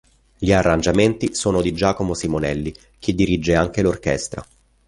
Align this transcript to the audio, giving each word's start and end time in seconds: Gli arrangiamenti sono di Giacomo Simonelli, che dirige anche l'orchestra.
Gli 0.35 0.51
arrangiamenti 0.51 1.35
sono 1.35 1.61
di 1.61 1.73
Giacomo 1.75 2.15
Simonelli, 2.15 2.73
che 2.97 3.13
dirige 3.13 3.53
anche 3.53 3.83
l'orchestra. 3.83 4.43